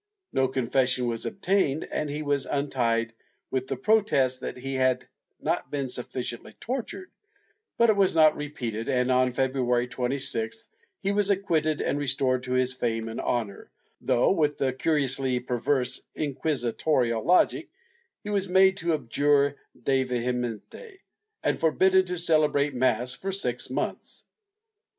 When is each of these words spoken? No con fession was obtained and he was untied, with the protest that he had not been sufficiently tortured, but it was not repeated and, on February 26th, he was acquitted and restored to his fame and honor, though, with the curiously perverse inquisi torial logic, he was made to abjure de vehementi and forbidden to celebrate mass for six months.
No 0.33 0.47
con 0.47 0.67
fession 0.67 1.05
was 1.05 1.27
obtained 1.27 1.87
and 1.91 2.09
he 2.09 2.23
was 2.23 2.47
untied, 2.47 3.13
with 3.51 3.67
the 3.67 3.75
protest 3.77 4.41
that 4.41 4.57
he 4.57 4.73
had 4.73 5.05
not 5.39 5.69
been 5.69 5.87
sufficiently 5.87 6.53
tortured, 6.53 7.11
but 7.77 7.91
it 7.91 7.95
was 7.95 8.15
not 8.15 8.35
repeated 8.35 8.89
and, 8.89 9.11
on 9.11 9.29
February 9.31 9.87
26th, 9.87 10.69
he 11.01 11.11
was 11.11 11.29
acquitted 11.29 11.81
and 11.81 11.99
restored 11.99 12.41
to 12.41 12.53
his 12.53 12.73
fame 12.73 13.09
and 13.09 13.21
honor, 13.21 13.69
though, 14.01 14.31
with 14.31 14.57
the 14.57 14.73
curiously 14.73 15.39
perverse 15.39 16.01
inquisi 16.17 16.73
torial 16.73 17.23
logic, 17.23 17.69
he 18.23 18.31
was 18.31 18.49
made 18.49 18.77
to 18.77 18.95
abjure 18.95 19.55
de 19.83 20.03
vehementi 20.03 20.97
and 21.43 21.59
forbidden 21.59 22.03
to 22.05 22.17
celebrate 22.17 22.73
mass 22.73 23.13
for 23.13 23.31
six 23.31 23.69
months. 23.69 24.25